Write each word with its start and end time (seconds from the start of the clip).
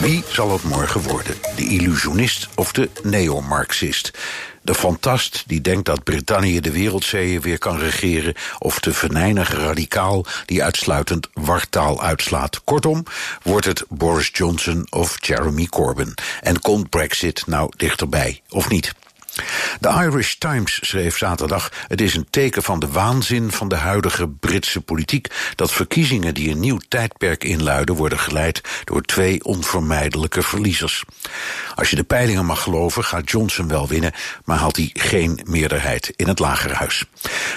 Wie 0.00 0.24
zal 0.28 0.52
het 0.52 0.62
morgen 0.62 1.02
worden? 1.02 1.34
De 1.56 1.64
illusionist 1.68 2.48
of 2.54 2.72
de 2.72 2.90
neomarxist? 3.02 4.10
De 4.62 4.74
fantast 4.74 5.44
die 5.46 5.60
denkt 5.60 5.84
dat 5.84 6.04
Brittannië 6.04 6.60
de 6.60 6.70
wereldzeeën 6.70 7.40
weer 7.40 7.58
kan 7.58 7.78
regeren... 7.78 8.34
of 8.58 8.80
de 8.80 8.92
venijnige 8.92 9.56
radicaal 9.56 10.24
die 10.46 10.64
uitsluitend 10.64 11.28
wartaal 11.32 12.02
uitslaat. 12.02 12.64
Kortom, 12.64 13.02
wordt 13.42 13.66
het 13.66 13.84
Boris 13.88 14.30
Johnson 14.32 14.86
of 14.90 15.16
Jeremy 15.20 15.66
Corbyn? 15.66 16.14
En 16.40 16.60
komt 16.60 16.90
Brexit 16.90 17.46
nou 17.46 17.72
dichterbij, 17.76 18.42
of 18.48 18.68
niet? 18.68 18.94
De 19.80 19.88
Irish 19.88 20.34
Times 20.34 20.78
schreef 20.82 21.16
zaterdag: 21.16 21.72
Het 21.88 22.00
is 22.00 22.14
een 22.14 22.26
teken 22.30 22.62
van 22.62 22.80
de 22.80 22.88
waanzin 22.88 23.52
van 23.52 23.68
de 23.68 23.74
huidige 23.74 24.28
Britse 24.28 24.80
politiek 24.80 25.28
dat 25.54 25.72
verkiezingen 25.72 26.34
die 26.34 26.50
een 26.50 26.60
nieuw 26.60 26.80
tijdperk 26.88 27.44
inluiden 27.44 27.94
worden 27.94 28.18
geleid 28.18 28.60
door 28.84 29.02
twee 29.02 29.44
onvermijdelijke 29.44 30.42
verliezers. 30.42 31.04
Als 31.74 31.90
je 31.90 31.96
de 31.96 32.04
peilingen 32.04 32.46
mag 32.46 32.62
geloven, 32.62 33.04
gaat 33.04 33.30
Johnson 33.30 33.68
wel 33.68 33.88
winnen, 33.88 34.12
maar 34.44 34.58
haalt 34.58 34.76
hij 34.76 34.90
geen 34.92 35.40
meerderheid 35.44 36.12
in 36.16 36.28
het 36.28 36.38
lagerhuis. 36.38 37.04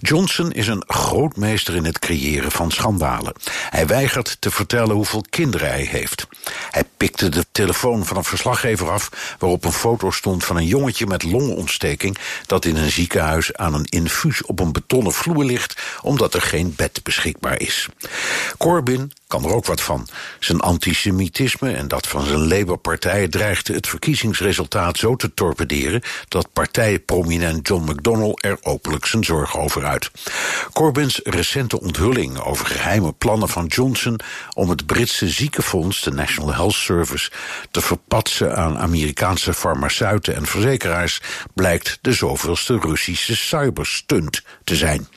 Johnson 0.00 0.52
is 0.52 0.66
een 0.66 0.84
grootmeester 0.86 1.74
in 1.74 1.84
het 1.84 1.98
creëren 1.98 2.50
van 2.50 2.70
schandalen. 2.70 3.34
Hij 3.70 3.86
weigert 3.86 4.36
te 4.40 4.50
vertellen 4.50 4.94
hoeveel 4.94 5.24
kinderen 5.30 5.68
hij 5.68 5.88
heeft. 5.90 6.26
Hij 6.70 6.84
pikte 6.96 7.28
de 7.28 7.44
telefoon 7.52 8.06
van 8.06 8.16
een 8.16 8.24
verslaggever 8.24 8.90
af 8.90 9.36
waarop 9.38 9.64
een 9.64 9.72
foto 9.72 10.10
stond 10.10 10.44
van 10.44 10.56
een 10.56 10.66
jongetje 10.66 11.06
met 11.06 11.22
longontsteking 11.22 12.03
dat 12.46 12.64
in 12.64 12.76
een 12.76 12.90
ziekenhuis 12.90 13.54
aan 13.54 13.74
een 13.74 13.84
infuus 13.84 14.44
op 14.44 14.60
een 14.60 14.72
betonnen 14.72 15.12
vloer 15.12 15.44
ligt 15.44 15.82
omdat 16.02 16.34
er 16.34 16.42
geen 16.42 16.74
bed 16.76 17.00
beschikbaar 17.02 17.60
is. 17.60 17.88
Corbyn 18.58 19.12
kan 19.26 19.44
er 19.44 19.54
ook 19.54 19.66
wat 19.66 19.80
van. 19.80 20.08
Zijn 20.38 20.60
antisemitisme 20.60 21.72
en 21.72 21.88
dat 21.88 22.06
van 22.06 22.24
zijn 22.24 22.48
Labour-partij 22.48 23.28
dreigde 23.28 23.74
het 23.74 23.88
verkiezingsresultaat 23.88 24.98
zo 24.98 25.16
te 25.16 25.34
torpederen 25.34 26.02
dat 26.28 26.52
partijprominent 26.52 27.68
John 27.68 27.90
McDonnell 27.90 28.34
er 28.36 28.58
openlijk 28.62 29.06
zijn 29.06 29.24
zorgen 29.24 29.60
over 29.60 29.84
uit. 29.84 30.10
Corbyns 30.72 31.20
recente 31.24 31.80
onthulling 31.80 32.38
over 32.38 32.66
geheime 32.66 33.12
plannen 33.12 33.48
van 33.48 33.66
Johnson 33.66 34.20
om 34.54 34.68
het 34.70 34.86
Britse 34.86 35.28
ziekenfonds, 35.28 36.02
de 36.02 36.10
National 36.10 36.54
Health 36.54 36.74
Service, 36.74 37.30
te 37.70 37.80
verpatsen 37.80 38.56
aan 38.56 38.78
Amerikaanse 38.78 39.54
farmaceuten 39.54 40.34
en 40.34 40.46
verzekeraars 40.46 41.20
blijkt 41.54 41.93
de 42.00 42.12
zoveelste 42.12 42.78
Russische 42.78 43.36
cyberstunt 43.36 44.42
te 44.64 44.76
zijn. 44.76 45.08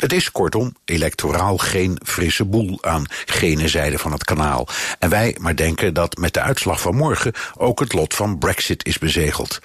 Het 0.00 0.12
is 0.12 0.32
kortom 0.32 0.76
electoraal 0.84 1.56
geen 1.56 2.00
frisse 2.04 2.44
boel 2.44 2.78
aan 2.80 3.04
gene 3.26 3.68
zijde 3.68 3.98
van 3.98 4.12
het 4.12 4.24
kanaal. 4.24 4.68
En 4.98 5.10
wij 5.10 5.36
maar 5.40 5.56
denken 5.56 5.94
dat 5.94 6.16
met 6.16 6.34
de 6.34 6.40
uitslag 6.40 6.80
van 6.80 6.94
morgen 6.94 7.32
ook 7.56 7.80
het 7.80 7.92
lot 7.92 8.14
van 8.14 8.38
Brexit 8.38 8.86
is 8.86 8.98
bezegeld. 8.98 9.58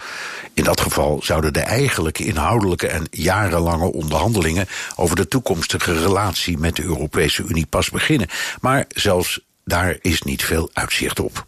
In 0.54 0.64
dat 0.64 0.82
geval 0.82 1.20
zouden 1.23 1.54
de 1.54 1.60
eigenlijke 1.60 2.26
inhoudelijke 2.26 2.88
en 2.88 3.08
jarenlange 3.12 3.92
onderhandelingen 3.92 4.67
over 4.95 5.16
de 5.16 5.28
toekomstige 5.28 5.94
relatie 6.02 6.58
met 6.58 6.76
de 6.76 6.84
Europese 6.84 7.44
Unie 7.48 7.66
pas 7.66 7.90
beginnen. 7.90 8.28
Maar 8.62 8.86
zelfs 8.88 9.40
daar 9.69 9.97
is 10.02 10.21
niet 10.21 10.43
veel 10.43 10.69
uitzicht 10.73 11.19
op. 11.19 11.45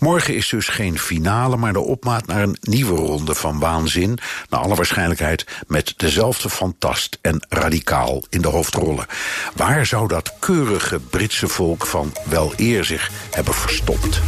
Morgen 0.00 0.34
is 0.34 0.48
dus 0.48 0.68
geen 0.68 0.98
finale, 0.98 1.56
maar 1.56 1.72
de 1.72 1.80
opmaat 1.80 2.26
naar 2.26 2.42
een 2.42 2.58
nieuwe 2.60 2.96
ronde 2.96 3.34
van 3.34 3.58
waanzin. 3.58 4.18
Naar 4.48 4.60
alle 4.60 4.74
waarschijnlijkheid 4.74 5.46
met 5.66 5.94
dezelfde 5.96 6.50
fantast 6.50 7.18
en 7.22 7.46
radicaal 7.48 8.22
in 8.30 8.40
de 8.40 8.48
hoofdrollen. 8.48 9.06
Waar 9.54 9.86
zou 9.86 10.08
dat 10.08 10.32
keurige 10.38 11.00
Britse 11.00 11.48
volk 11.48 11.86
van 11.86 12.12
wel 12.24 12.52
eer 12.56 12.84
zich 12.84 13.10
hebben 13.30 13.54
verstopt? 13.54 14.20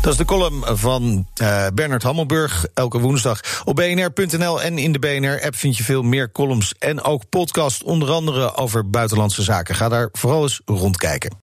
Dat 0.00 0.12
is 0.12 0.18
de 0.18 0.24
column 0.24 0.78
van 0.78 1.26
uh, 1.42 1.66
Bernard 1.74 2.02
Hammelburg. 2.02 2.66
Elke 2.74 2.98
woensdag 2.98 3.40
op 3.64 3.76
bnr.nl 3.76 4.62
en 4.62 4.78
in 4.78 4.92
de 4.92 4.98
BNR-app 4.98 5.56
vind 5.56 5.76
je 5.76 5.82
veel 5.82 6.02
meer 6.02 6.32
columns 6.32 6.74
en 6.78 7.02
ook 7.02 7.28
podcast, 7.28 7.82
onder 7.82 8.10
andere 8.10 8.54
over 8.56 8.90
buitenlandse 8.90 9.42
zaken. 9.42 9.74
Ga 9.74 9.88
daar 9.88 10.08
vooral 10.12 10.42
eens 10.42 10.60
rondkijken. 10.64 11.47